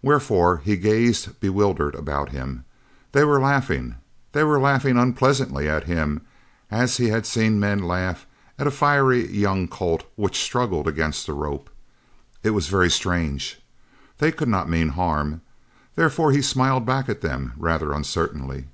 Wherefore 0.00 0.62
he 0.64 0.78
gazed 0.78 1.38
bewildered 1.38 1.94
about 1.94 2.30
him. 2.30 2.64
They 3.12 3.24
were 3.24 3.38
laughing 3.38 3.96
they 4.32 4.42
were 4.42 4.58
laughing 4.58 4.96
unpleasantly 4.96 5.68
at 5.68 5.84
him 5.84 6.22
as 6.70 6.96
he 6.96 7.08
had 7.10 7.26
seen 7.26 7.60
men 7.60 7.82
laugh 7.82 8.26
at 8.58 8.66
a 8.66 8.70
fiery 8.70 9.28
young 9.30 9.68
colt 9.68 10.10
which 10.16 10.42
struggled 10.42 10.88
against 10.88 11.26
the 11.26 11.34
rope. 11.34 11.68
It 12.42 12.52
was 12.52 12.68
very 12.68 12.90
strange. 12.90 13.60
They 14.16 14.32
could 14.32 14.48
not 14.48 14.70
mean 14.70 14.88
harm. 14.96 15.42
Therefore 15.94 16.32
he 16.32 16.40
smiled 16.40 16.86
back 16.86 17.10
at 17.10 17.20
them 17.20 17.52
rather 17.58 17.92
uncertainly. 17.92 18.68